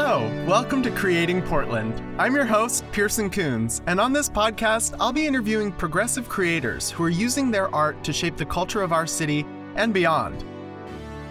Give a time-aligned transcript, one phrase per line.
[0.00, 2.00] Hello, welcome to Creating Portland.
[2.20, 7.02] I'm your host, Pearson Coons, and on this podcast, I'll be interviewing progressive creators who
[7.02, 9.44] are using their art to shape the culture of our city
[9.74, 10.44] and beyond.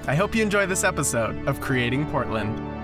[0.06, 2.77] I hope you enjoy this episode of Creating Portland.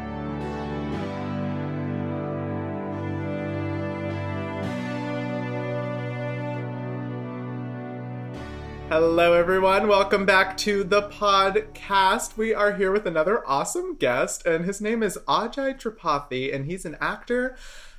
[8.96, 9.88] Hello, everyone.
[9.88, 12.38] Welcome back to the podcast.
[12.38, 16.86] We are here with another awesome guest, and his name is Ajay Tripathi, and he's
[16.86, 17.58] an actor,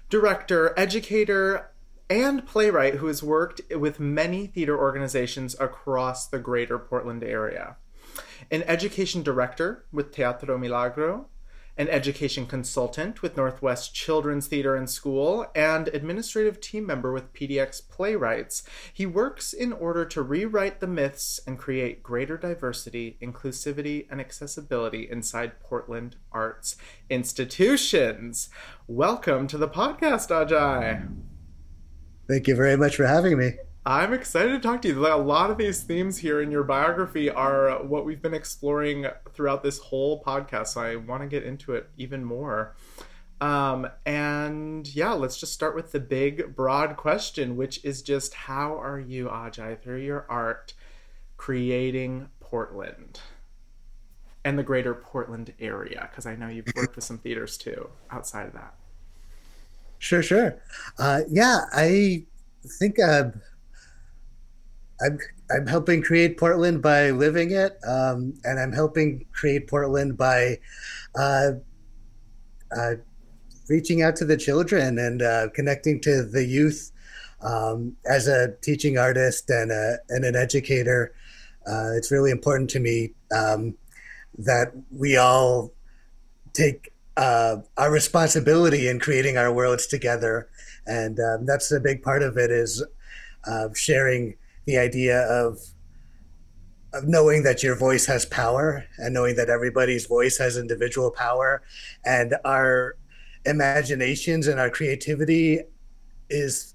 [0.08, 1.72] director, educator,
[2.08, 7.74] and playwright who has worked with many theater organizations across the greater Portland area.
[8.52, 11.26] An education director with Teatro Milagro,
[11.76, 17.88] an education consultant with Northwest Children's Theater and School, and administrative team member with PDX
[17.88, 18.62] Playwrights.
[18.92, 25.08] He works in order to rewrite the myths and create greater diversity, inclusivity, and accessibility
[25.10, 26.76] inside Portland arts
[27.10, 28.48] institutions.
[28.86, 31.08] Welcome to the podcast, Ajay.
[32.28, 33.52] Thank you very much for having me.
[33.86, 35.06] I'm excited to talk to you.
[35.06, 39.62] A lot of these themes here in your biography are what we've been exploring throughout
[39.62, 40.68] this whole podcast.
[40.68, 42.76] So I want to get into it even more.
[43.42, 48.80] Um, and yeah, let's just start with the big, broad question, which is just how
[48.80, 50.72] are you, Ajay, through your art,
[51.36, 53.20] creating Portland
[54.46, 56.08] and the greater Portland area?
[56.10, 58.72] Because I know you've worked with some theaters too outside of that.
[59.98, 60.62] Sure, sure.
[60.98, 62.24] Uh, yeah, I
[62.80, 62.98] think.
[62.98, 63.32] Uh,
[65.04, 65.18] I'm
[65.50, 70.58] I'm helping create Portland by living it, um, and I'm helping create Portland by
[71.14, 71.52] uh,
[72.74, 72.94] uh,
[73.68, 76.90] reaching out to the children and uh, connecting to the youth.
[77.42, 81.14] Um, as a teaching artist and a, and an educator,
[81.66, 83.74] uh, it's really important to me um,
[84.38, 85.70] that we all
[86.54, 90.48] take uh, our responsibility in creating our worlds together,
[90.86, 92.82] and um, that's a big part of it is
[93.46, 94.36] uh, sharing
[94.66, 95.58] the idea of
[96.94, 101.60] of knowing that your voice has power and knowing that everybody's voice has individual power.
[102.04, 102.96] And our
[103.44, 105.60] imaginations and our creativity
[106.30, 106.74] is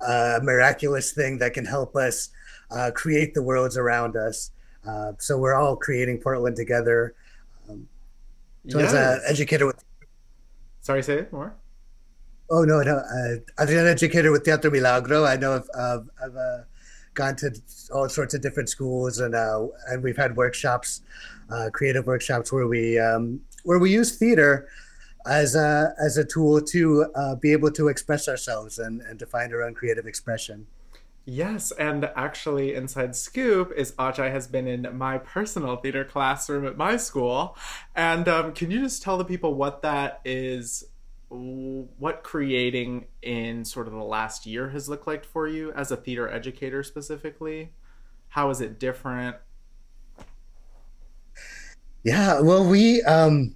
[0.00, 2.28] a miraculous thing that can help us
[2.70, 4.50] uh, create the worlds around us.
[4.86, 7.14] Uh, so we're all creating portland together.
[7.68, 7.88] Um,
[8.68, 8.92] so yes.
[8.92, 9.82] as an educator with
[10.82, 11.54] sorry say it more.
[12.50, 15.24] Oh no no uh, as an educator with teatro milagro.
[15.24, 16.66] I know of, of, of a
[17.14, 17.50] gone to
[17.92, 21.02] all sorts of different schools and uh, and we've had workshops,
[21.50, 24.68] uh, creative workshops where we um, where we use theater
[25.26, 29.26] as a as a tool to uh, be able to express ourselves and, and to
[29.26, 30.66] find our own creative expression.
[31.26, 36.76] Yes, and actually, inside scoop is Ajay has been in my personal theater classroom at
[36.76, 37.56] my school,
[37.94, 40.84] and um, can you just tell the people what that is
[41.28, 45.96] what creating in sort of the last year has looked like for you as a
[45.96, 47.70] theater educator specifically?
[48.28, 49.36] How is it different?
[52.02, 53.54] Yeah well we um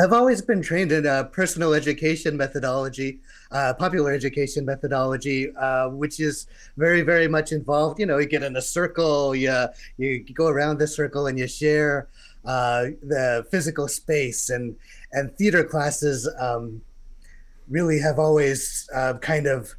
[0.00, 3.20] i've always been trained in a personal education methodology
[3.50, 7.98] uh, popular education methodology uh, which is very very much involved.
[7.98, 9.68] You know you get in a circle you,
[9.98, 12.08] you go around the circle and you share
[12.44, 14.76] uh, the physical space and
[15.12, 16.80] and theater classes um,
[17.68, 19.74] really have always uh, kind of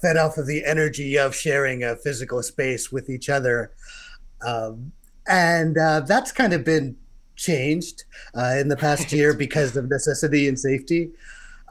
[0.00, 3.72] fed off of the energy of sharing a physical space with each other.
[4.46, 4.92] Um,
[5.26, 6.96] and uh, that's kind of been
[7.36, 8.04] changed
[8.36, 11.10] uh, in the past year because of necessity and safety.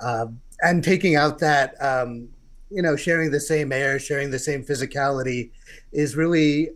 [0.01, 2.29] Um, and taking out that, um,
[2.71, 5.51] you know, sharing the same air, sharing the same physicality
[5.91, 6.69] is really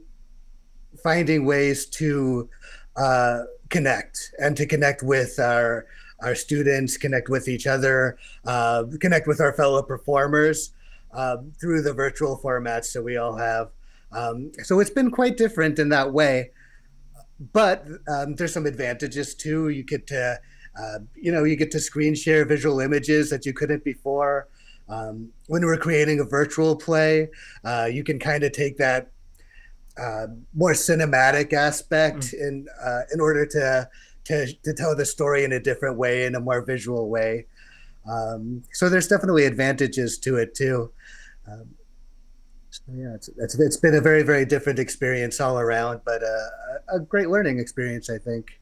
[1.04, 2.50] finding ways to
[2.96, 5.86] uh, connect and to connect with our
[6.22, 10.72] our students, connect with each other, uh, connect with our fellow performers
[11.14, 13.70] uh, through the virtual formats that we all have.
[14.12, 16.52] Um, so it's been quite different in that way.
[17.54, 19.70] But um, there's some advantages too.
[19.70, 20.40] You get to,
[20.80, 24.48] uh, you know, you get to screen share visual images that you couldn't before.
[24.90, 27.30] Um, when we're creating a virtual play,
[27.64, 29.12] uh, you can kind of take that
[29.98, 32.34] uh, more cinematic aspect mm.
[32.34, 33.90] in uh, in order to
[34.30, 37.48] to, to tell the story in a different way, in a more visual way.
[38.10, 40.92] Um, so there's definitely advantages to it too.
[41.48, 41.70] Um,
[42.70, 46.96] so yeah, it's, it's, it's been a very very different experience all around, but uh,
[46.96, 48.60] a great learning experience, I think.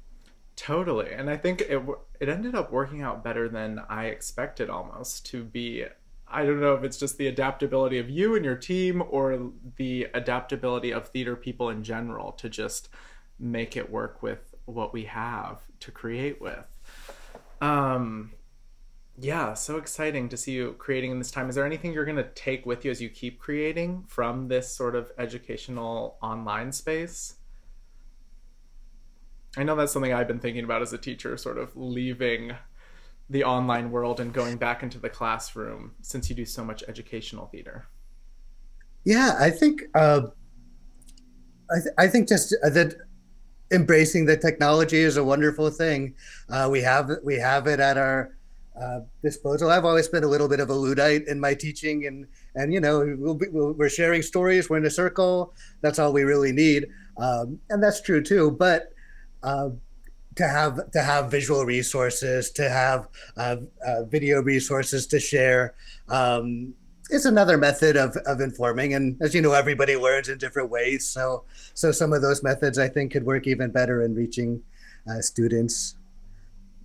[0.56, 1.84] Totally, and I think it
[2.22, 5.86] it ended up working out better than I expected almost to be.
[6.30, 10.08] I don't know if it's just the adaptability of you and your team or the
[10.14, 12.90] adaptability of theater people in general to just
[13.40, 16.66] make it work with what we have to create with.
[17.62, 18.34] Um,
[19.20, 21.50] Yeah, so exciting to see you creating in this time.
[21.50, 24.72] Is there anything you're going to take with you as you keep creating from this
[24.76, 27.36] sort of educational online space?
[29.58, 32.56] I know that's something I've been thinking about as a teacher, sort of leaving
[33.30, 37.48] the online world and going back into the classroom since you do so much educational
[37.48, 37.88] theater.
[39.04, 40.22] Yeah, I think uh,
[41.70, 42.96] I, th- I think just that
[43.72, 46.16] embracing the technology is a wonderful thing.
[46.50, 48.38] Uh, we have we have it at our
[48.80, 49.70] uh, disposal.
[49.70, 52.80] I've always been a little bit of a luddite in my teaching, and and you
[52.80, 54.70] know we'll we we are sharing stories.
[54.70, 55.54] We're in a circle.
[55.82, 56.88] That's all we really need,
[57.18, 58.52] um, and that's true too.
[58.52, 58.94] But
[59.44, 59.70] uh,
[60.36, 65.74] to have to have visual resources, to have uh, uh, video resources to share.
[66.08, 66.74] Um,
[67.10, 71.08] it's another method of, of informing and as you know everybody learns in different ways
[71.08, 71.44] so
[71.74, 74.62] so some of those methods i think could work even better in reaching
[75.10, 75.96] uh, students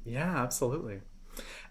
[0.05, 1.01] yeah absolutely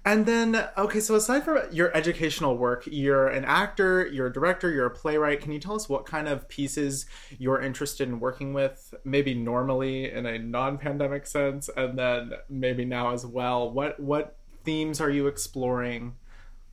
[0.03, 4.71] and then, okay, so aside from your educational work, you're an actor, you're a director,
[4.71, 5.41] you're a playwright.
[5.41, 7.05] Can you tell us what kind of pieces
[7.37, 13.13] you're interested in working with, maybe normally in a non-pandemic sense, and then maybe now
[13.13, 13.69] as well?
[13.69, 16.15] What what themes are you exploring?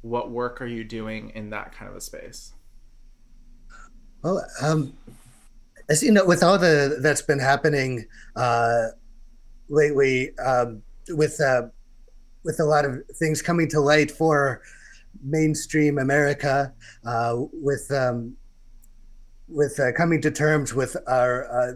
[0.09, 2.53] What work are you doing in that kind of a space?
[4.23, 4.95] Well, um,
[5.89, 8.89] as you know, with all the that's been happening uh,
[9.69, 11.69] lately, um, with uh,
[12.45, 14.63] with a lot of things coming to light for
[15.23, 16.73] mainstream America,
[17.05, 18.37] uh, with um,
[19.49, 21.73] with uh, coming to terms with our uh,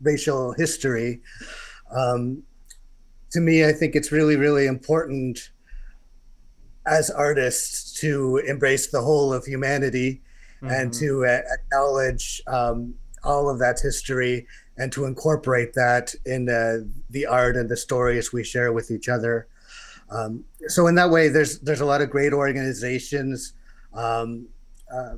[0.00, 1.20] racial history.
[1.94, 2.42] Um,
[3.30, 5.50] to me, I think it's really, really important
[6.86, 10.20] as artists to embrace the whole of humanity
[10.62, 10.72] mm-hmm.
[10.72, 12.94] and to uh, acknowledge um,
[13.24, 14.46] all of that history
[14.76, 16.78] and to incorporate that in uh,
[17.10, 19.46] the art and the stories we share with each other.
[20.10, 23.54] Um, so in that way, there's there's a lot of great organizations,
[23.94, 24.48] um,
[24.92, 25.14] uh,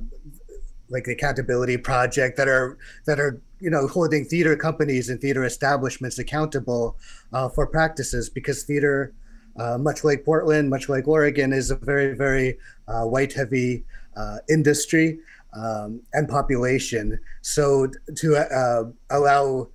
[0.89, 5.43] like the Accountability Project, that are that are you know holding theater companies and theater
[5.43, 6.97] establishments accountable
[7.33, 9.13] uh, for practices because theater.
[9.57, 12.57] Uh, much like Portland, much like Oregon, is a very, very
[12.87, 13.85] uh, white heavy
[14.17, 15.19] uh, industry
[15.53, 17.17] um, and population.
[17.41, 19.69] So to uh, allow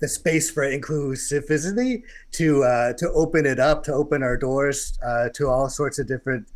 [0.00, 2.02] the space for inclusivity
[2.32, 6.06] to uh, to open it up, to open our doors uh, to all sorts of
[6.06, 6.48] different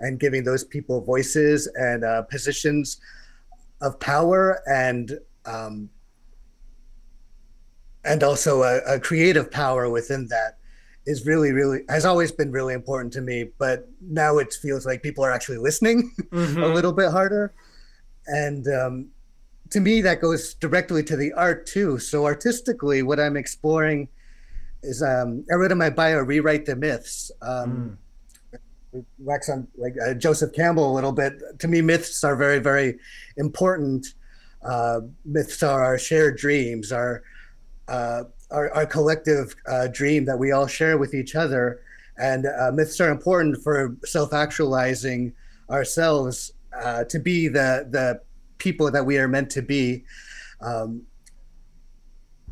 [0.00, 3.00] and giving those people voices and positions
[3.80, 5.88] of power and um,
[8.04, 10.58] and also a, a, creative power within that
[11.06, 15.02] is really really has always been really important to me but now it feels like
[15.02, 16.62] people are actually listening mm-hmm.
[16.62, 17.52] a little bit harder.
[18.26, 19.08] And um,
[19.70, 21.98] to me that goes directly to the art too.
[21.98, 24.08] So artistically what i'm exploring
[24.82, 27.30] is um, i wrote in my bio rewrite the myths.
[27.42, 27.98] Um,
[28.94, 29.04] mm.
[29.18, 31.34] wax on like uh, joseph campbell a little bit.
[31.58, 32.98] To me myths are very very
[33.36, 34.06] important.
[34.62, 37.22] Uh, myths are our shared dreams our
[37.88, 41.80] uh, our, our collective uh, dream that we all share with each other.
[42.16, 45.32] And uh, myths are important for self actualizing
[45.68, 46.52] ourselves
[46.82, 48.20] uh, to be the, the
[48.58, 50.04] people that we are meant to be.
[50.60, 51.02] Um,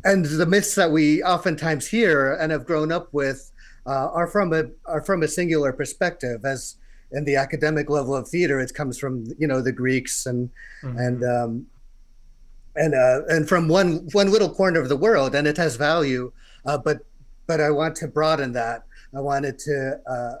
[0.03, 3.51] and the myths that we oftentimes hear and have grown up with
[3.85, 6.45] uh, are from a are from a singular perspective.
[6.45, 6.75] As
[7.11, 10.49] in the academic level of theater, it comes from you know the Greeks and
[10.83, 10.97] mm-hmm.
[10.97, 11.65] and um,
[12.75, 16.31] and uh, and from one one little corner of the world, and it has value.
[16.65, 17.05] Uh, but
[17.47, 18.83] but I want to broaden that.
[19.15, 20.35] I wanted to uh,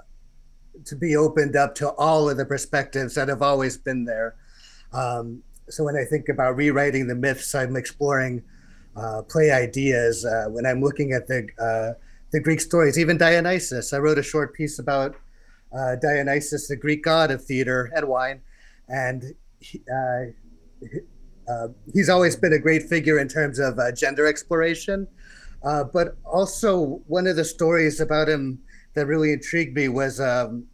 [0.85, 4.35] to be opened up to all of the perspectives that have always been there.
[4.91, 8.43] Um, so when I think about rewriting the myths, I'm exploring
[8.95, 10.25] uh, play ideas.
[10.25, 11.99] Uh, when I'm looking at the uh,
[12.31, 15.15] the Greek stories, even Dionysus, I wrote a short piece about
[16.01, 18.41] Dionysus, the Greek god of theater and wine,
[18.87, 19.35] and.
[19.59, 19.81] He,
[21.47, 25.07] uh, he's always been a great figure in terms of uh, gender exploration.
[25.63, 28.59] Uh, but also, one of the stories about him
[28.95, 30.65] that really intrigued me was um,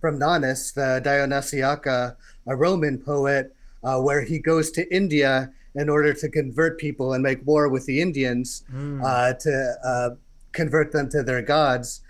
[0.00, 6.12] from Nonnus, the Dionysiaca, a Roman poet, uh, where he goes to India in order
[6.14, 9.38] to convert people and make war with the Indians mm.
[9.38, 10.16] to
[10.52, 12.02] convert them to their gods.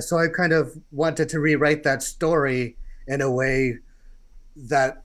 [0.00, 3.78] so I kind of wanted to rewrite that story in a way
[4.56, 5.03] that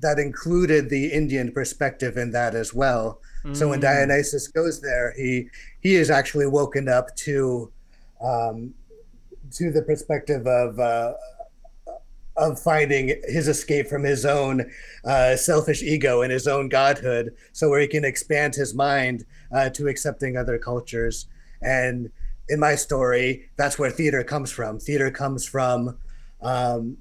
[0.00, 3.20] that included the Indian perspective in that as well.
[3.44, 3.56] Mm.
[3.56, 3.82] So when mm.
[3.82, 5.48] Dionysus goes there, he
[5.80, 7.70] he is actually woken up to
[8.20, 8.74] um,
[9.52, 11.14] to the perspective of uh,
[12.36, 14.70] of finding his escape from his own
[15.04, 19.68] uh, selfish ego and his own godhood, so where he can expand his mind uh,
[19.70, 21.26] to accepting other cultures
[21.60, 22.10] and
[22.48, 24.78] in my story, that's where theater comes from.
[24.78, 25.98] Theater comes from
[26.40, 26.96] um,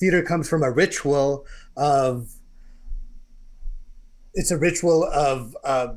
[0.00, 2.30] theater comes from a ritual of
[4.34, 5.94] it's a ritual of uh,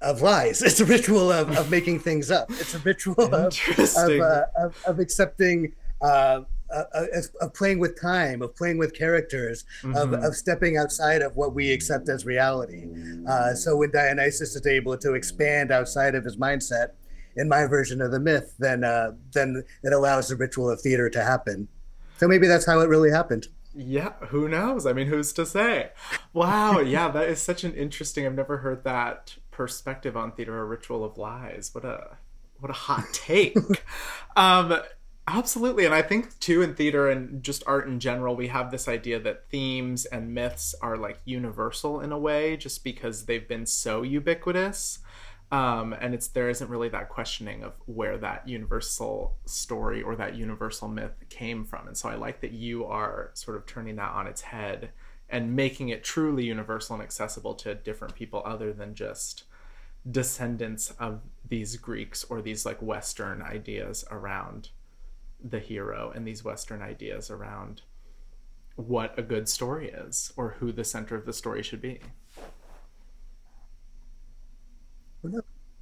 [0.00, 0.60] of lies.
[0.66, 2.50] It's a ritual of, of making things up.
[2.50, 3.58] It's a ritual of
[3.96, 5.72] of, uh, of, of, accepting
[6.02, 6.40] uh,
[6.74, 7.06] uh, uh
[7.40, 9.96] of playing with time, of playing with characters, mm-hmm.
[9.96, 12.86] of, of stepping outside of what we accept as reality.
[13.28, 16.88] Uh, so when Dionysus is able to expand outside of his mindset,
[17.36, 21.10] in my version of the myth, then uh, then it allows the ritual of theater
[21.10, 21.68] to happen.
[22.24, 23.48] So maybe that's how it really happened.
[23.74, 24.86] Yeah, who knows?
[24.86, 25.90] I mean, who's to say?
[26.32, 28.24] Wow, yeah, that is such an interesting.
[28.24, 31.68] I've never heard that perspective on theater, a ritual of lies.
[31.74, 32.16] What a
[32.60, 33.58] what a hot take.
[34.36, 34.74] um,
[35.28, 38.88] absolutely, and I think too in theater and just art in general, we have this
[38.88, 43.66] idea that themes and myths are like universal in a way, just because they've been
[43.66, 45.00] so ubiquitous
[45.50, 50.36] um, and it's there isn't really that questioning of where that universal story or that
[50.36, 51.86] universal myth came from.
[51.86, 54.90] And so i like that you are sort of turning that on its head
[55.28, 59.44] and making it truly universal and accessible to different people other than just
[60.10, 64.70] descendants of these greeks or these like western ideas around
[65.42, 67.82] the hero and these western ideas around
[68.76, 72.00] what a good story is or who the center of the story should be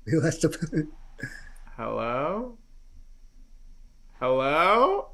[0.07, 0.89] who has to?
[1.77, 2.57] Hello.
[4.21, 5.09] Hello.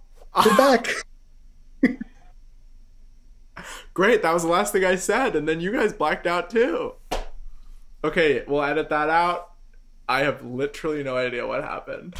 [0.44, 0.88] We're back.
[3.94, 6.94] Great, that was the last thing I said, and then you guys blacked out too.
[8.04, 9.54] Okay, we'll edit that out.
[10.08, 12.14] I have literally no idea what happened.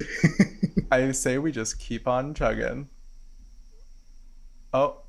[0.90, 2.88] I say we just keep on chugging.
[4.72, 5.02] Oh.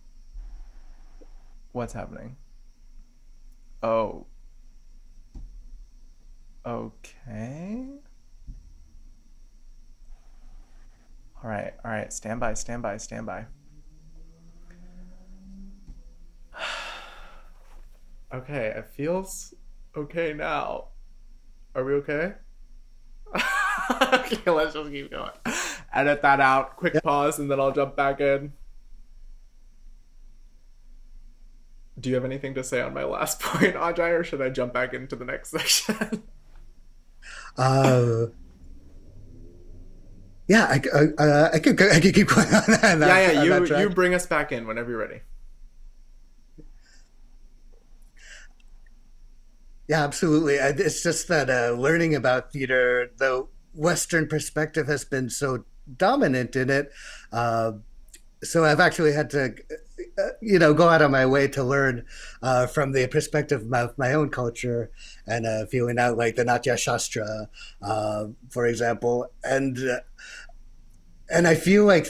[1.71, 2.35] What's happening?
[3.81, 4.25] Oh.
[6.65, 7.86] Okay.
[11.43, 12.12] All right, all right.
[12.13, 13.46] Stand by, stand by, stand by.
[18.34, 19.53] okay, it feels
[19.96, 20.86] okay now.
[21.75, 22.34] Are we okay?
[24.01, 25.32] okay, let's just keep going.
[25.93, 26.77] Edit that out.
[26.77, 27.03] Quick yep.
[27.03, 28.53] pause, and then I'll jump back in.
[32.00, 34.72] Do you have anything to say on my last point, Ajay, or should I jump
[34.74, 36.24] back into the next section?
[37.57, 38.25] Uh,
[40.48, 42.98] yeah, I, I, uh, I could I could keep going on that.
[43.00, 43.43] Yeah, yeah.
[43.43, 45.22] You you bring us back in whenever you're ready.
[49.88, 50.55] Yeah, absolutely.
[50.55, 55.65] It's just that uh, learning about theater, the Western perspective has been so
[55.98, 56.91] dominant in it.
[57.31, 57.74] Uh,
[58.43, 59.55] so I've actually had to,
[60.41, 62.05] you know, go out of my way to learn
[62.41, 64.91] uh, from the perspective of my, own culture
[65.27, 67.50] and uh, feeling out like the Natya Shastra,
[67.81, 70.00] uh, for example, and uh,
[71.29, 72.07] and I feel like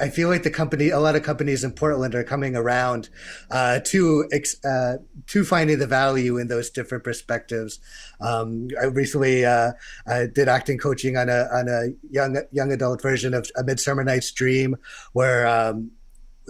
[0.00, 3.10] I feel like the company, a lot of companies in Portland are coming around
[3.50, 4.28] uh, to
[4.64, 4.94] uh,
[5.26, 7.80] to finding the value in those different perspectives.
[8.20, 9.72] Um, I recently uh,
[10.06, 14.02] I did acting coaching on a on a young young adult version of A Midsummer
[14.02, 14.76] Night's Dream,
[15.12, 15.90] where um,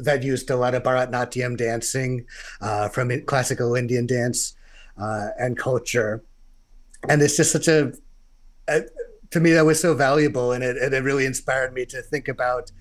[0.05, 2.27] that used a lot of Bharatnatyam dancing
[2.61, 4.55] uh, from classical Indian dance
[5.01, 6.23] uh, and culture,
[7.09, 7.93] and it's just such a,
[8.69, 8.83] a
[9.31, 12.29] to me that was so valuable and it, and it really inspired me to think
[12.29, 12.73] about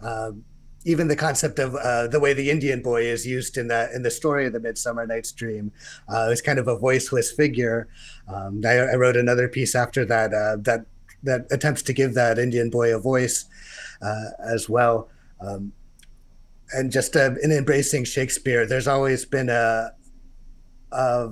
[0.00, 0.44] um,
[0.84, 4.02] even the concept of uh, the way the Indian boy is used in the in
[4.02, 5.72] the story of the Midsummer Night's Dream
[6.08, 7.88] uh, is kind of a voiceless figure.
[8.32, 10.86] Um, I, I, wrote another piece after that uh, that
[11.24, 13.46] that attempts to give that Indian boy a voice
[14.00, 15.08] uh, as well.
[15.40, 15.72] Um,
[16.72, 19.92] and just uh, in embracing Shakespeare, there's always been a,
[20.92, 21.30] a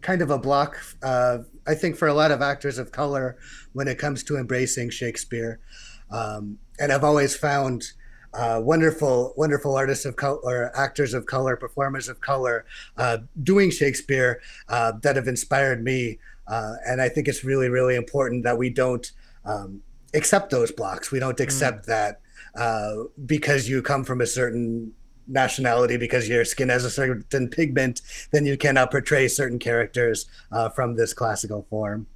[0.00, 3.38] kind of a block, uh, I think, for a lot of actors of color
[3.72, 5.60] when it comes to embracing Shakespeare.
[6.10, 7.84] Um, and I've always found
[8.34, 12.64] uh, wonderful, wonderful artists of color, actors of color, performers of color,
[12.96, 16.18] uh, doing Shakespeare uh, that have inspired me.
[16.48, 19.10] Uh, and I think it's really, really important that we don't
[19.44, 19.82] um,
[20.14, 21.12] accept those blocks.
[21.12, 21.86] We don't accept mm.
[21.86, 22.21] that
[22.54, 22.94] uh,
[23.26, 24.92] because you come from a certain
[25.26, 30.68] nationality, because your skin has a certain pigment, then you cannot portray certain characters uh,
[30.68, 32.06] from this classical form.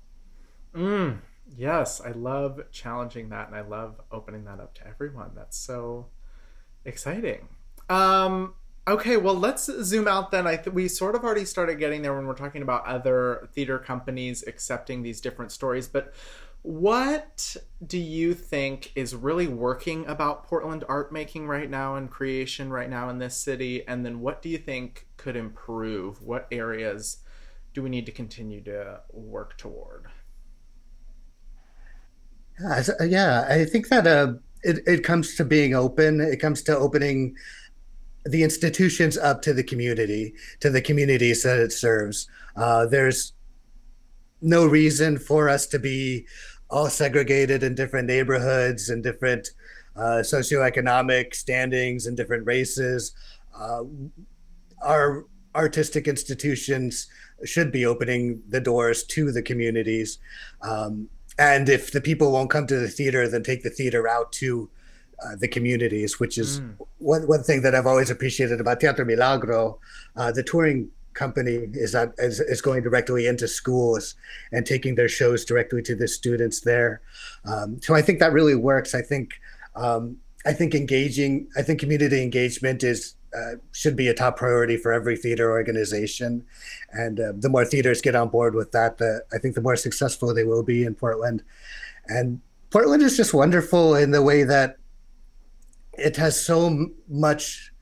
[0.74, 1.18] Mm.
[1.56, 5.30] Yes, I love challenging that and I love opening that up to everyone.
[5.34, 6.06] That's so
[6.84, 7.48] exciting.
[7.88, 8.54] Um
[8.86, 10.46] okay, well let's zoom out then.
[10.46, 13.78] I th- we sort of already started getting there when we're talking about other theater
[13.78, 16.12] companies accepting these different stories, but
[16.66, 17.54] what
[17.86, 22.90] do you think is really working about Portland art making right now and creation right
[22.90, 23.86] now in this city?
[23.86, 26.20] And then what do you think could improve?
[26.22, 27.18] What areas
[27.72, 30.06] do we need to continue to work toward?
[33.00, 34.32] Yeah, I think that uh,
[34.64, 36.20] it, it comes to being open.
[36.20, 37.36] It comes to opening
[38.24, 42.26] the institutions up to the community, to the communities that it serves.
[42.56, 43.34] Uh, there's
[44.42, 46.26] no reason for us to be
[46.70, 49.50] all segregated in different neighborhoods and different
[49.96, 53.12] uh, socioeconomic standings and different races.
[53.58, 53.84] Uh,
[54.82, 57.06] our artistic institutions
[57.44, 60.18] should be opening the doors to the communities.
[60.62, 61.08] Um,
[61.38, 64.70] and if the people won't come to the theater, then take the theater out to
[65.24, 66.74] uh, the communities, which is mm.
[66.98, 69.78] one, one thing that I've always appreciated about Teatro Milagro.
[70.14, 74.14] Uh, the touring company is, that is, is going directly into schools
[74.52, 77.00] and taking their shows directly to the students there.
[77.44, 78.94] Um, so I think that really works.
[78.94, 79.34] I think
[79.74, 84.76] um, I think engaging, I think community engagement is uh, should be a top priority
[84.76, 86.44] for every theater organization.
[86.92, 89.76] And uh, the more theaters get on board with that, the, I think the more
[89.76, 91.42] successful they will be in Portland.
[92.06, 94.76] And Portland is just wonderful in the way that
[95.98, 97.72] it has so m- much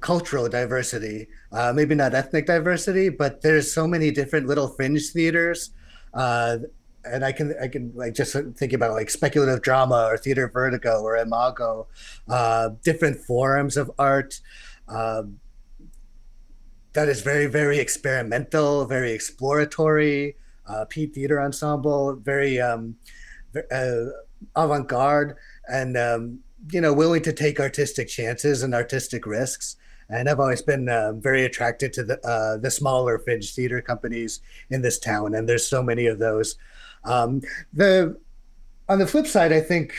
[0.00, 1.28] cultural diversity.
[1.52, 5.70] Uh, maybe not ethnic diversity, but there's so many different little fringe theaters
[6.14, 6.58] uh,
[7.04, 11.00] and I can I can like just think about like speculative drama or theater vertigo
[11.00, 11.86] or imago,
[12.28, 14.40] uh, different forms of art.
[14.88, 15.40] Um,
[16.92, 20.36] that is very very experimental, very exploratory.
[20.66, 22.96] Uh, Pete Theater Ensemble, very um,
[23.72, 24.04] uh,
[24.54, 25.34] avant-garde,
[25.66, 29.76] and um, you know willing to take artistic chances and artistic risks
[30.10, 34.40] and I've always been uh, very attracted to the uh, the smaller fringe theater companies
[34.70, 36.56] in this town, and there's so many of those.
[37.04, 38.18] Um, the
[38.88, 39.94] on the flip side, I think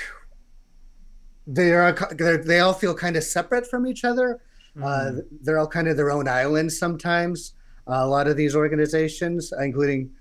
[1.46, 1.96] they are
[2.44, 4.42] they all feel kind of separate from each other.
[4.76, 4.84] Mm-hmm.
[4.84, 7.54] Uh, they're all kind of their own islands sometimes.
[7.88, 10.12] Uh, a lot of these organizations, including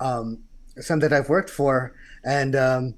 [0.00, 0.38] um,
[0.80, 2.94] some that I've worked for, and um,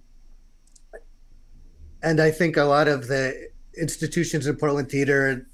[2.04, 5.46] and I think a lot of the institutions in Portland theater,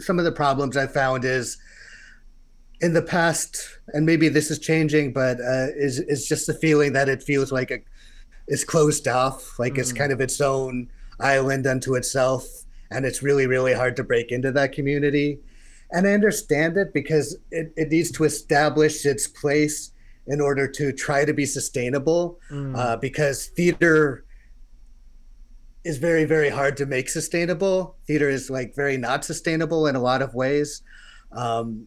[0.00, 1.56] some of the problems I found is
[2.80, 6.92] in the past, and maybe this is changing, but uh, is is just the feeling
[6.94, 7.84] that it feels like it
[8.48, 9.80] is closed off, like mm-hmm.
[9.80, 12.44] it's kind of its own island unto itself,
[12.90, 15.38] and it's really really hard to break into that community.
[15.92, 19.90] And I understand it because it, it needs to establish its place
[20.26, 22.76] in order to try to be sustainable, mm.
[22.76, 24.24] uh, because theater
[25.84, 27.96] is very very hard to make sustainable.
[28.06, 30.82] Theater is like very not sustainable in a lot of ways.
[31.32, 31.86] Um,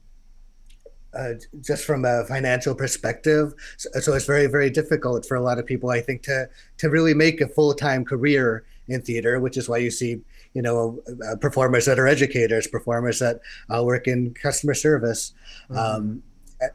[1.18, 3.54] uh, just from a financial perspective.
[3.78, 6.90] So, so, it's very, very difficult for a lot of people, I think, to to
[6.90, 10.22] really make a full time career in theater, which is why you see,
[10.54, 13.40] you know, uh, performers that are educators, performers that
[13.74, 15.34] uh, work in customer service,
[15.70, 15.78] mm-hmm.
[15.78, 16.24] um,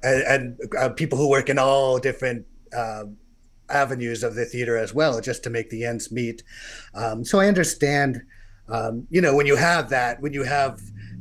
[0.03, 2.47] and, and uh, people who work in all different.
[2.77, 3.17] Um,
[3.71, 6.43] avenues of the theater as well, just to make the ends meet.
[6.95, 8.23] Um, so I understand,
[8.69, 10.81] um, you know, when you have that, when you have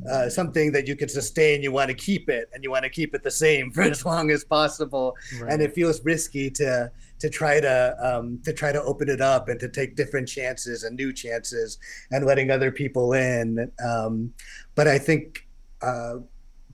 [0.09, 2.89] uh, something that you can sustain, you want to keep it, and you want to
[2.89, 5.15] keep it the same for as long as possible.
[5.39, 5.53] Right.
[5.53, 9.49] And it feels risky to to try to um, to try to open it up
[9.49, 11.79] and to take different chances and new chances
[12.11, 13.71] and letting other people in.
[13.85, 14.33] Um,
[14.75, 15.47] but I think.
[15.81, 16.17] Uh,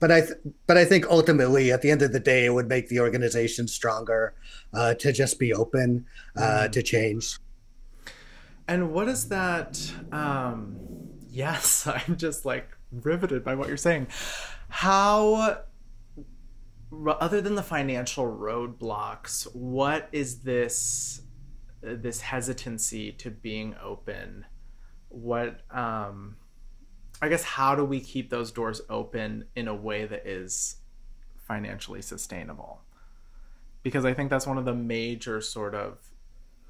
[0.00, 2.68] but I, th- but I think ultimately, at the end of the day, it would
[2.68, 4.34] make the organization stronger
[4.74, 6.06] uh, to just be open
[6.36, 6.72] uh, mm.
[6.72, 7.38] to change.
[8.66, 9.92] And what is that?
[10.12, 10.76] Um,
[11.30, 14.08] yes, I'm just like riveted by what you're saying.
[14.68, 15.58] How,
[17.06, 21.20] other than the financial roadblocks, what is this
[21.82, 24.46] this hesitancy to being open?
[25.10, 26.36] What, um,
[27.20, 30.76] I guess, how do we keep those doors open in a way that is
[31.46, 32.83] financially sustainable?
[33.84, 35.98] Because I think that's one of the major sort of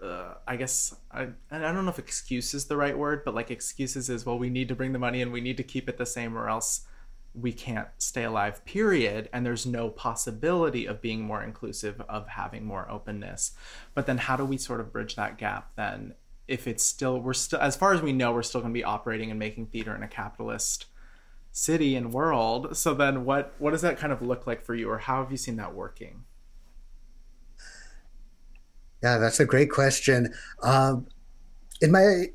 [0.05, 3.51] uh, I guess I I don't know if excuse is the right word, but like
[3.51, 5.97] excuses is well we need to bring the money and we need to keep it
[5.97, 6.87] the same or else
[7.35, 9.29] we can't stay alive period.
[9.33, 13.53] And there's no possibility of being more inclusive of having more openness.
[13.95, 16.15] But then how do we sort of bridge that gap then
[16.47, 18.85] if it's still we're still as far as we know we're still going to be
[18.85, 20.87] operating and making theater in a capitalist
[21.51, 22.77] city and world.
[22.77, 25.31] So then what what does that kind of look like for you or how have
[25.31, 26.25] you seen that working
[29.05, 30.33] yeah, that's a great question.
[30.63, 31.07] Um,
[31.83, 32.29] in my,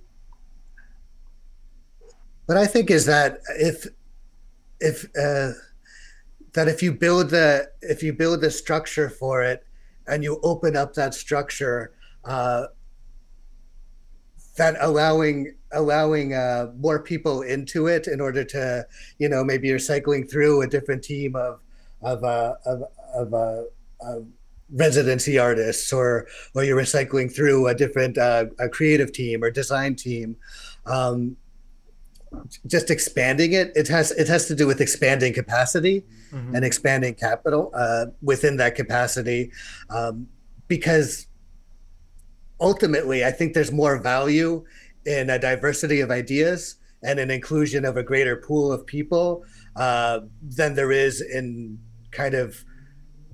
[2.45, 3.87] what I think is that if,
[4.79, 5.53] if uh,
[6.53, 9.65] that if you build the if you build the structure for it,
[10.07, 11.91] and you open up that structure,
[12.25, 12.67] uh,
[14.57, 18.85] that allowing allowing uh, more people into it in order to
[19.17, 21.61] you know maybe you're cycling through a different team of
[22.03, 22.83] of uh, of
[23.15, 23.63] of, uh,
[24.01, 24.27] of
[24.73, 29.95] residency artists or or you're recycling through a different uh, a creative team or design
[29.95, 30.35] team
[30.85, 31.35] um,
[32.67, 36.55] just expanding it it has it has to do with expanding capacity mm-hmm.
[36.55, 39.51] and expanding capital uh, within that capacity
[39.89, 40.27] um,
[40.67, 41.27] because
[42.61, 44.63] ultimately i think there's more value
[45.05, 49.43] in a diversity of ideas and an inclusion of a greater pool of people
[49.77, 51.79] uh, than there is in
[52.11, 52.63] kind of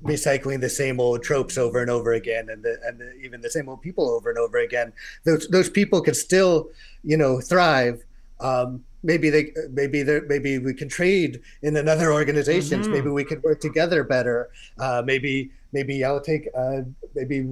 [0.03, 3.49] recycling the same old tropes over and over again and the, and the, even the
[3.49, 6.69] same old people over and over again those those people can still
[7.03, 8.03] you know thrive.
[8.39, 12.95] Um, maybe they maybe they maybe we can trade in another organizations mm-hmm.
[12.95, 14.49] maybe we could work together better.
[14.77, 16.81] Uh, maybe maybe i'll take uh,
[17.15, 17.47] maybe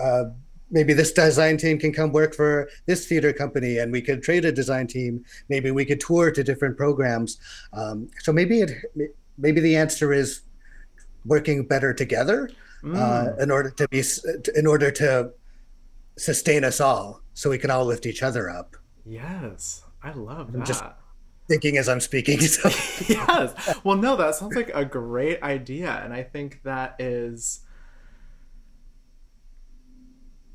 [0.00, 0.24] uh,
[0.70, 4.44] maybe this design team can come work for this theater company and we could trade
[4.44, 5.24] a design team.
[5.48, 7.38] Maybe we could tour to different programs.
[7.72, 8.70] Um, so maybe it
[9.38, 10.40] maybe the answer is
[11.26, 12.50] working better together
[12.84, 12.96] uh, mm.
[12.96, 14.02] uh, in order to be
[14.54, 15.30] in order to
[16.16, 20.60] sustain us all so we can all lift each other up yes i love that
[20.60, 20.84] I'm just
[21.48, 22.68] thinking as i'm speaking so.
[23.08, 27.60] yes well no that sounds like a great idea and i think that is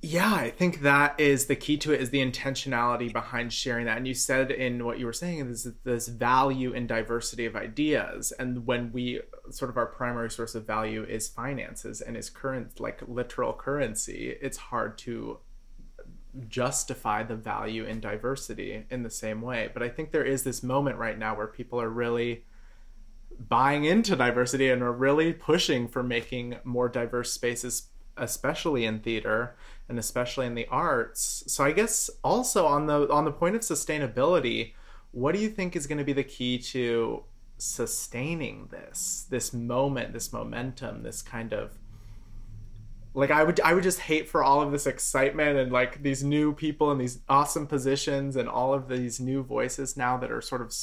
[0.02, 3.98] yeah i think that is the key to it is the intentionality behind sharing that.
[3.98, 8.32] And you said in what you were saying is this value in diversity of ideas.
[8.40, 12.80] And when we sort of our primary source of value is finances and is current
[12.80, 15.40] like literal currency it's hard to
[16.48, 19.70] justify the value in diversity in the same way.
[19.74, 22.44] But i think there is this moment right now where people are really
[23.50, 27.88] buying into diversity and are really pushing for making more diverse spaces
[28.18, 29.56] especially in theater
[29.92, 31.44] and especially in the arts.
[31.48, 34.72] So I guess also on the on the point of sustainability,
[35.12, 37.24] what do you think is going to be the key to
[37.58, 41.78] sustaining this this moment, this momentum, this kind of
[43.14, 46.24] like I would I would just hate for all of this excitement and like these
[46.24, 50.42] new people and these awesome positions and all of these new voices now that are
[50.42, 50.74] sort of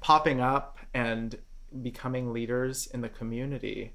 [0.00, 1.36] popping up and
[1.82, 3.94] becoming leaders in the community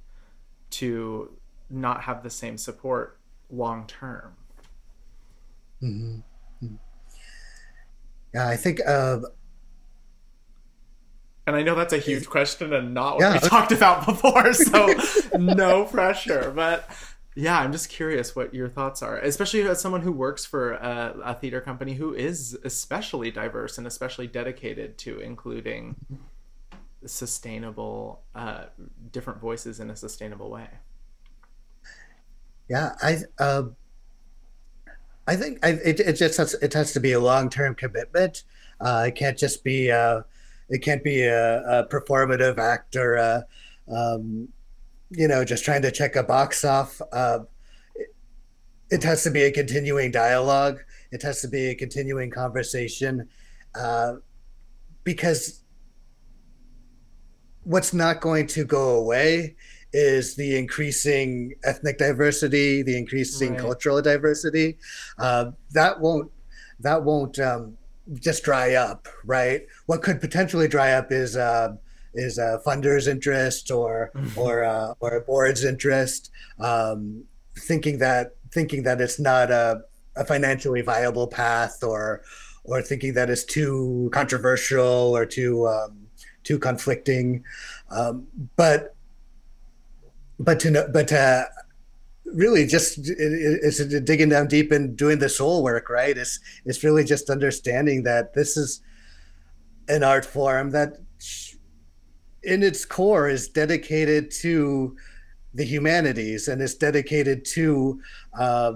[0.72, 1.38] to
[1.70, 3.18] not have the same support
[3.50, 4.36] long term.
[5.82, 6.20] Mm-hmm.
[6.66, 6.76] mm-hmm.
[8.34, 8.80] Yeah, I think.
[8.86, 9.20] Uh,
[11.46, 14.54] and I know that's a huge question and not what yeah, we talked about before,
[14.54, 14.94] so
[15.38, 16.52] no pressure.
[16.54, 16.90] But
[17.36, 21.16] yeah, I'm just curious what your thoughts are, especially as someone who works for a,
[21.24, 25.96] a theater company who is especially diverse and especially dedicated to including
[27.06, 28.66] sustainable, uh,
[29.12, 30.68] different voices in a sustainable way.
[32.68, 33.20] Yeah, I.
[33.40, 33.64] Uh
[35.28, 38.44] I think I, it, it just has, it has to be a long term commitment.
[38.80, 40.22] Uh, it can't just be uh,
[40.70, 43.46] it can't be a, a performative act or a,
[43.94, 44.48] um,
[45.10, 47.02] you know just trying to check a box off.
[47.12, 47.40] Uh,
[47.96, 48.16] it,
[48.90, 50.80] it, has to be a continuing dialogue.
[51.12, 53.28] It has to be a continuing conversation
[53.76, 54.16] uh,
[55.04, 55.62] because
[57.64, 59.58] what's not going to go away
[59.94, 63.60] is the increasing ethnic diversity, the increasing right.
[63.60, 64.78] cultural diversity.
[65.18, 66.32] Uh, that won't
[66.80, 67.78] that won't um,
[68.16, 69.62] just dry up, right?
[69.86, 71.76] What could potentially dry up is uh,
[72.14, 74.40] is a funder's interest or mm-hmm.
[74.40, 77.24] or uh, or a board's interest, um,
[77.58, 79.82] thinking that thinking that it's not a,
[80.16, 82.22] a financially viable path or
[82.64, 86.08] or thinking that it's too controversial or too um,
[86.44, 87.44] too conflicting.
[87.90, 88.97] Um, but
[90.40, 91.48] but to know, but to
[92.26, 96.18] really just it's digging down deep and doing the soul work, right?
[96.18, 98.82] It's it's really just understanding that this is
[99.88, 100.98] an art form that,
[102.44, 104.96] in its core, is dedicated to
[105.54, 108.02] the humanities and is dedicated to.
[108.38, 108.74] Uh,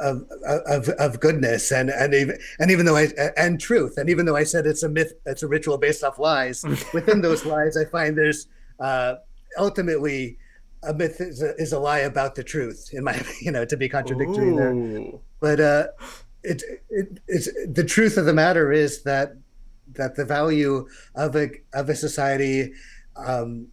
[0.00, 4.24] of, of, of goodness and and even and even though I and truth and even
[4.24, 7.76] though I said it's a myth it's a ritual based off lies within those lies
[7.76, 8.46] I find there's
[8.80, 9.16] uh,
[9.58, 10.38] ultimately
[10.82, 13.76] a myth is a, is a, lie about the truth in my you know to
[13.76, 14.56] be contradictory Ooh.
[14.56, 15.86] there but uh
[16.44, 19.32] it, it it's the truth of the matter is that
[19.94, 22.72] that the value of a of a society
[23.16, 23.68] um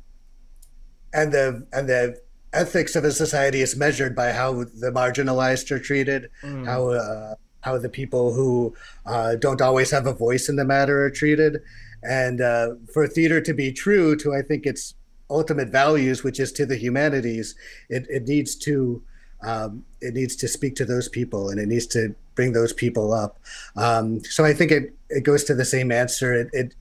[1.14, 2.20] and the and the
[2.54, 6.66] ethics of a society is measured by how the marginalized are treated mm.
[6.66, 8.76] how uh how the people who
[9.08, 11.58] uh, don't always have a voice in the matter are treated
[12.04, 14.94] and uh, for theater to be true to i think its
[15.30, 17.56] ultimate values, which is to the humanities,
[17.90, 19.02] it, it needs to
[19.44, 23.14] um, it needs to speak to those people and it needs to bring those people
[23.14, 23.38] up.
[23.76, 26.34] Um, so I think it it goes to the same answer.
[26.34, 26.76] It, it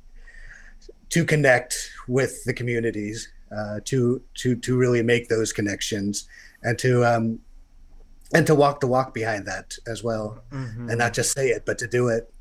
[1.11, 6.29] to connect with the communities uh, to to to really make those connections
[6.63, 7.39] and to um,
[8.33, 10.89] and to walk the walk behind that as well, mm-hmm.
[10.89, 12.33] and not just say it, but to do it.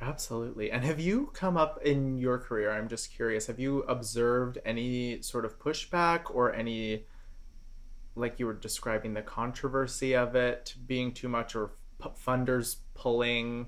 [0.00, 0.70] Absolutely.
[0.70, 2.70] And have you come up in your career?
[2.70, 3.48] I'm just curious.
[3.48, 7.06] Have you observed any sort of pushback or any,
[8.14, 11.72] like you were describing, the controversy of it being too much or
[12.24, 13.66] funders pulling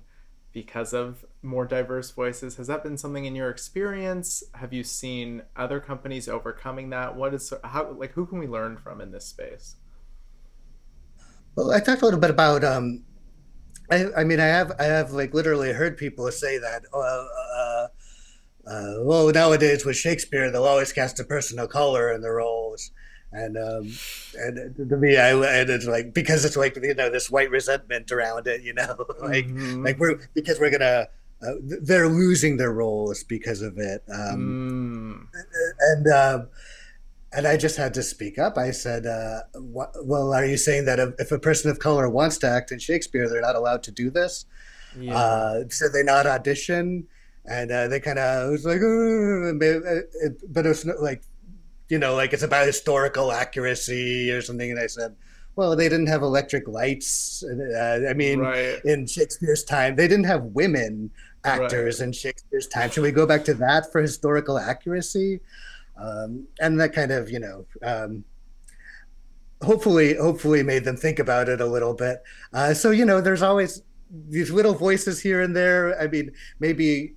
[0.53, 2.57] because of more diverse voices?
[2.57, 4.45] Has that been something in your experience?
[4.55, 7.17] Have you seen other companies overcoming that?
[7.17, 9.77] What is how like who can we learn from in this space?
[11.57, 13.05] Well, I talked a little bit about um,
[13.91, 16.83] I, I mean, I have, I have like literally heard people say that.
[16.93, 17.89] Uh, uh,
[18.67, 22.93] uh, well, nowadays with Shakespeare, they'll always cast a person of color in the roles,
[23.33, 23.93] and um,
[24.37, 28.13] and to me, I and it's like because it's like you know this white resentment
[28.13, 29.85] around it, you know, like mm-hmm.
[29.85, 31.09] like we're because we're gonna
[31.43, 35.41] uh, they're losing their roles because of it, um, mm.
[35.81, 36.47] and.
[37.33, 38.59] And I just had to speak up.
[38.59, 42.49] I said, uh, "Well, are you saying that if a person of color wants to
[42.49, 44.47] act in Shakespeare, they're not allowed to do this?
[44.99, 45.17] Yeah.
[45.17, 47.07] Uh, so they not audition?"
[47.47, 48.81] And uh, they kind of was like,
[50.49, 51.23] "But it's not like,
[51.89, 55.15] you know, like it's about historical accuracy or something." And I said,
[55.55, 57.45] "Well, they didn't have electric lights.
[57.45, 58.85] Uh, I mean, right.
[58.85, 61.13] in Shakespeare's time, they didn't have women."
[61.45, 62.07] actors right.
[62.07, 62.91] in Shakespeare's time.
[62.91, 65.41] Should we go back to that for historical accuracy?
[66.01, 68.25] Um, and that kind of you know um,
[69.63, 72.23] hopefully hopefully made them think about it a little bit.
[72.53, 73.83] Uh, so you know there's always
[74.29, 76.01] these little voices here and there.
[76.01, 77.15] I mean maybe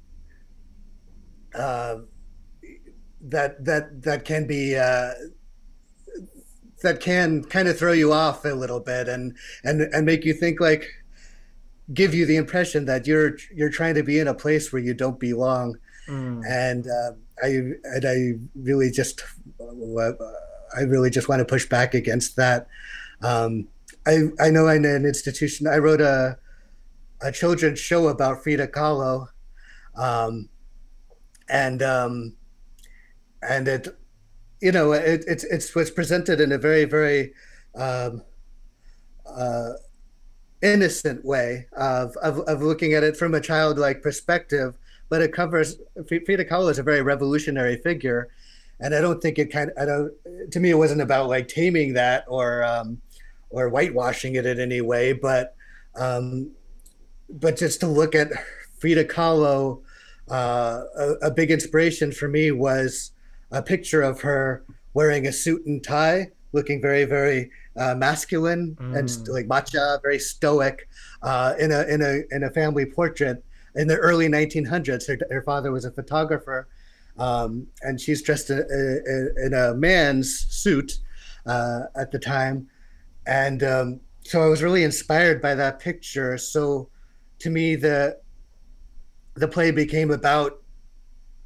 [1.55, 1.97] uh,
[3.21, 5.11] that that that can be uh,
[6.81, 10.33] that can kind of throw you off a little bit and and and make you
[10.33, 10.87] think like
[11.93, 14.93] give you the impression that you're you're trying to be in a place where you
[14.93, 15.77] don't belong.
[16.09, 16.43] Mm.
[16.45, 17.47] and uh, I
[17.83, 19.23] and I really just
[20.75, 22.67] I really just want to push back against that.
[23.21, 23.67] Um,
[24.05, 26.37] I I know in an institution I wrote a
[27.21, 29.27] a children's show about Frida Kahlo,
[29.95, 30.49] um,
[31.49, 32.35] and um,
[33.41, 33.87] and it
[34.61, 37.33] you know it, it's it's was presented in a very very
[37.75, 38.21] um,
[39.25, 39.73] uh,
[40.61, 44.77] innocent way of, of of looking at it from a childlike perspective
[45.09, 48.29] but it covers Frida Kahlo is a very revolutionary figure,
[48.79, 50.11] and I don't think it kind of I don't
[50.51, 53.01] to me it wasn't about like taming that or um,
[53.49, 55.55] or whitewashing it in any way, but
[55.95, 56.51] um,
[57.29, 58.29] but just to look at
[58.79, 59.81] Frida Kahlo,
[60.29, 63.11] uh, a, a big inspiration for me was
[63.51, 64.63] a picture of her
[64.93, 68.97] wearing a suit and tie, looking very very uh, masculine mm.
[68.97, 70.87] and like macha, very stoic,
[71.21, 73.43] uh, in a in a in a family portrait
[73.75, 75.07] in the early 1900s.
[75.07, 76.67] Her, her father was a photographer,
[77.17, 80.93] um, and she's dressed in a, in a man's suit
[81.45, 82.67] uh, at the time,
[83.25, 86.37] and um, so I was really inspired by that picture.
[86.37, 86.89] So,
[87.39, 88.19] to me, the
[89.35, 90.61] the play became about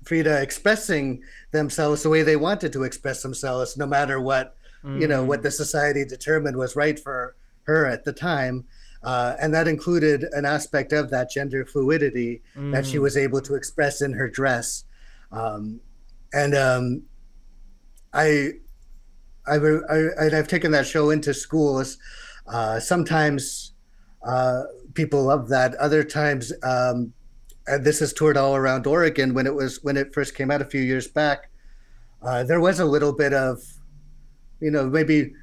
[0.03, 5.01] Frida expressing themselves the way they wanted to express themselves, no matter what mm.
[5.01, 5.43] you know what mm.
[5.43, 8.65] the society determined was right for her at the time.
[9.03, 12.71] Uh, and that included an aspect of that gender fluidity mm.
[12.71, 13.01] that she mm.
[13.01, 14.85] was able to express in her dress.
[15.31, 15.79] Um,
[16.33, 17.03] and um,
[18.13, 18.53] I,
[19.45, 19.55] I,
[20.19, 21.97] I, have taken that show into schools.
[22.47, 23.73] Uh, sometimes
[24.25, 25.75] uh, people love that.
[25.75, 27.13] Other times, um,
[27.67, 30.61] and this is toured all around Oregon when it was when it first came out
[30.61, 31.49] a few years back.
[32.21, 33.61] Uh, there was a little bit of,
[34.59, 35.33] you know, maybe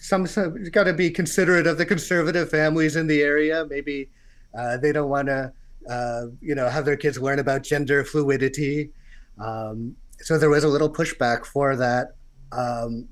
[0.00, 3.66] some, some got to be considerate of the conservative families in the area.
[3.68, 4.08] Maybe
[4.58, 5.52] uh, they don't want to,
[5.88, 8.90] uh, you know, have their kids learn about gender fluidity.
[9.38, 12.14] Um, so there was a little pushback for that.
[12.52, 13.08] Um,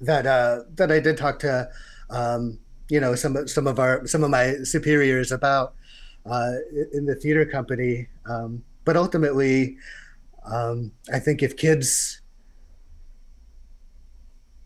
[0.00, 1.68] that uh, that I did talk to,
[2.10, 5.74] um, you know, some some of our some of my superiors about
[6.26, 6.52] uh,
[6.92, 8.08] in the theater company.
[8.26, 9.76] Um, but ultimately,
[10.44, 12.21] um, I think if kids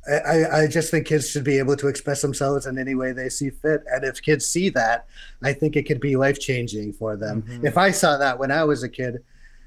[0.08, 3.28] I, I just think kids should be able to express themselves in any way they
[3.28, 3.82] see fit.
[3.92, 5.06] And if kids see that,
[5.42, 7.42] I think it could be life changing for them.
[7.42, 7.66] Mm-hmm.
[7.66, 9.24] If I saw that when I was a kid,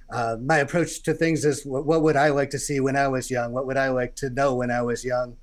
[0.09, 3.07] uh, my approach to things is what, what, would I like to see when I
[3.07, 3.51] was young?
[3.51, 5.35] What would I like to know when I was young?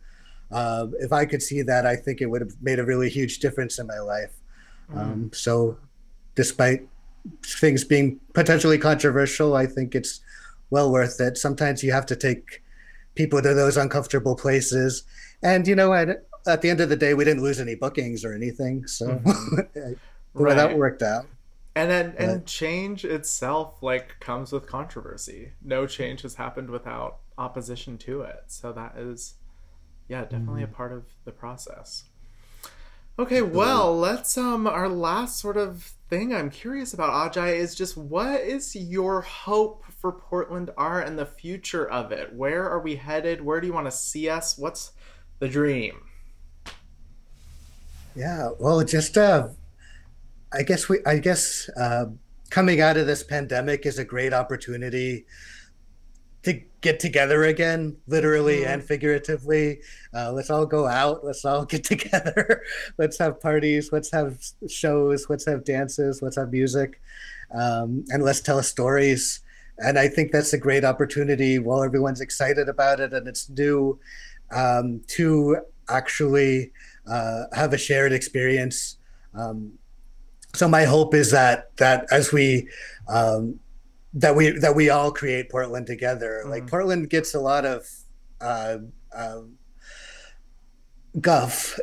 [0.50, 3.38] Uh, if I could see that, I think it would have made a really huge
[3.38, 4.32] difference in my life.
[4.92, 4.98] Mm.
[4.98, 5.76] Um, so,
[6.34, 6.86] despite
[7.42, 10.20] things being potentially controversial, I think it's
[10.70, 11.36] well worth it.
[11.38, 12.62] Sometimes you have to take
[13.16, 15.04] people to those uncomfortable places.
[15.42, 16.08] And you know, at,
[16.46, 19.92] at the end of the day, we didn't lose any bookings or anything, so mm-hmm.
[20.34, 20.56] right.
[20.56, 21.26] that worked out.
[21.74, 25.52] And then, and change itself like comes with controversy.
[25.62, 28.44] No change has happened without opposition to it.
[28.46, 29.34] So that is,
[30.08, 30.72] yeah, definitely Mm-hmm.
[30.72, 32.04] a part of the process.
[33.18, 37.96] Okay, well, let's um our last sort of thing I'm curious about Ajay is just
[37.96, 42.32] what is your hope for Portland are and the future of it?
[42.34, 43.40] Where are we headed?
[43.40, 44.56] Where do you want to see us?
[44.58, 44.92] What's
[45.38, 46.02] the dream?
[48.14, 49.48] Yeah, well, just uh,
[50.52, 52.06] I guess we, I guess uh,
[52.50, 55.26] coming out of this pandemic is a great opportunity
[56.44, 58.66] to get together again, literally Mhm.
[58.68, 59.80] and figuratively.
[60.14, 61.24] Uh, let's all go out.
[61.24, 62.62] Let's all get together.
[62.98, 63.90] let's have parties.
[63.92, 65.26] Let's have shows.
[65.28, 66.22] Let's have dances.
[66.22, 67.00] Let's have music,
[67.52, 69.40] um, and let's tell stories.
[69.78, 73.98] And I think that's a great opportunity while everyone's excited about it and it's new
[74.50, 75.58] um, to
[75.88, 76.72] actually
[77.06, 78.98] uh, have a shared experience.
[79.34, 79.72] Um,
[80.54, 82.68] so my hope is that that as we
[83.08, 83.60] um,
[84.14, 86.42] that we that we all create Portland together.
[86.46, 86.70] Like Mhm.
[86.70, 87.86] Portland gets a lot of
[88.40, 88.78] uh,
[89.14, 89.58] um
[91.20, 91.78] guff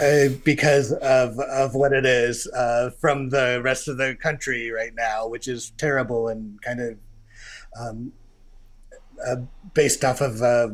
[0.00, 4.94] uh, because of of what it is uh, from the rest of the country right
[4.94, 6.96] now, which is terrible and kind of
[7.78, 8.12] um,
[9.26, 9.36] uh,
[9.74, 10.68] based off of uh,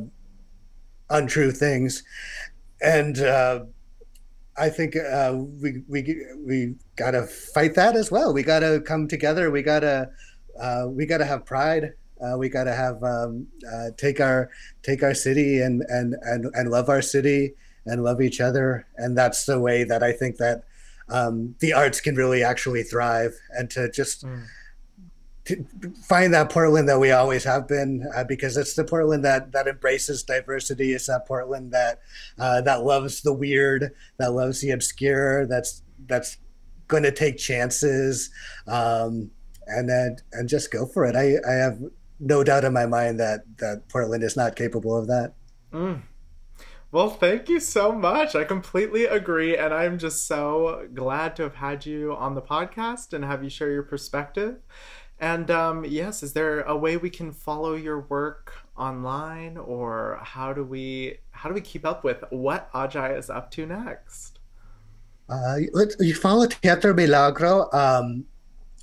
[1.11, 2.03] untrue things.
[2.81, 3.65] And uh,
[4.57, 8.33] I think uh, we we we gotta fight that as well.
[8.33, 9.51] We gotta come together.
[9.51, 10.11] We gotta
[10.61, 11.95] uh, we gotta have pride.
[12.21, 13.47] Uh, we gotta have um,
[13.97, 14.51] take our
[14.83, 17.55] take our city and and and and love our city
[17.87, 18.87] and love each other.
[18.97, 20.65] And that's the way that I think that
[21.09, 24.45] um, the arts can really actually thrive and to just Mm.
[25.47, 25.65] To
[26.03, 29.67] find that Portland that we always have been, uh, because it's the Portland that that
[29.67, 30.93] embraces diversity.
[30.93, 32.01] It's that Portland that
[32.39, 35.47] uh, that loves the weird, that loves the obscure.
[35.47, 36.39] That's that's
[36.89, 38.31] going to take chances,
[38.67, 39.31] um,
[39.67, 41.15] and then and just go for it.
[41.15, 41.79] I I have
[42.21, 45.35] no doubt in my mind that that Portland is not capable of that.
[45.73, 46.03] Mm.
[46.95, 48.37] Well, thank you so much.
[48.37, 49.57] I completely agree.
[49.57, 53.51] And I'm just so glad to have had you on the podcast and have you
[53.51, 54.59] share your perspective.
[55.21, 60.53] And um, yes, is there a way we can follow your work online or how
[60.53, 64.41] do we how do we keep up with what Ajay is up to next?
[65.29, 65.57] Uh,
[66.01, 68.25] you follow Teatro Milagro, um,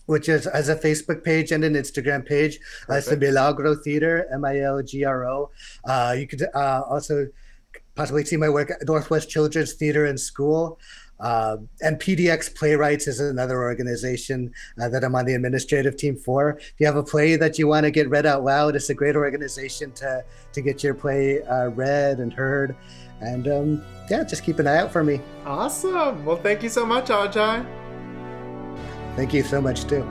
[0.07, 2.59] which is as a Facebook page and an Instagram page.
[2.89, 5.51] Uh, it's the Milagro Theater, M I L G R O.
[5.83, 7.27] Uh, you could uh, also
[7.95, 10.79] possibly see my work at Northwest Children's Theater and School.
[11.21, 16.57] Uh, and PDX Playwrights is another organization uh, that I'm on the administrative team for.
[16.57, 18.95] If you have a play that you want to get read out loud, it's a
[18.95, 22.75] great organization to to get your play uh, read and heard.
[23.21, 25.21] And um, yeah, just keep an eye out for me.
[25.45, 26.25] Awesome.
[26.25, 27.65] Well, thank you so much, Ajay.
[29.15, 30.03] Thank you so much too.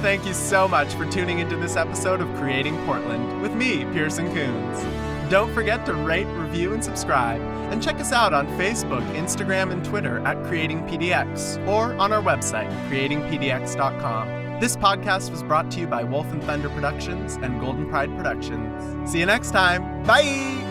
[0.00, 4.32] Thank you so much for tuning into this episode of Creating Portland with me, Pearson
[4.34, 5.01] Coons.
[5.32, 7.40] Don't forget to rate, review, and subscribe,
[7.72, 12.20] and check us out on Facebook, Instagram, and Twitter at Creating PDX, or on our
[12.20, 14.60] website, creatingpdx.com.
[14.60, 19.10] This podcast was brought to you by Wolf and Thunder Productions and Golden Pride Productions.
[19.10, 20.02] See you next time.
[20.02, 20.68] Bye!